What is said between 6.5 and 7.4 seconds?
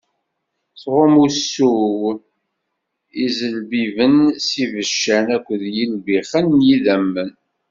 n yidammen.